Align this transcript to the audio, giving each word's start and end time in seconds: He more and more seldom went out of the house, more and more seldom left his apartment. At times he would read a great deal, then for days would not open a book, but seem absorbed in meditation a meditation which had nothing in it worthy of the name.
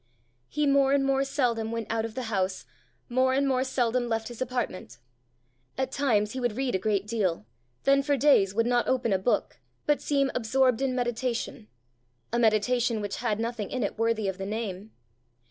He 0.49 0.65
more 0.65 0.93
and 0.93 1.05
more 1.05 1.23
seldom 1.23 1.71
went 1.71 1.85
out 1.91 2.05
of 2.05 2.15
the 2.15 2.23
house, 2.23 2.65
more 3.07 3.35
and 3.35 3.47
more 3.47 3.63
seldom 3.63 4.07
left 4.09 4.29
his 4.29 4.41
apartment. 4.41 4.97
At 5.77 5.91
times 5.91 6.31
he 6.31 6.39
would 6.39 6.57
read 6.57 6.73
a 6.73 6.79
great 6.79 7.05
deal, 7.05 7.45
then 7.83 8.01
for 8.01 8.17
days 8.17 8.55
would 8.55 8.65
not 8.65 8.87
open 8.87 9.13
a 9.13 9.19
book, 9.19 9.59
but 9.85 10.01
seem 10.01 10.31
absorbed 10.33 10.81
in 10.81 10.95
meditation 10.95 11.67
a 12.33 12.39
meditation 12.39 12.99
which 12.99 13.17
had 13.17 13.39
nothing 13.39 13.69
in 13.69 13.83
it 13.83 13.99
worthy 13.99 14.27
of 14.27 14.39
the 14.39 14.45
name. 14.47 14.91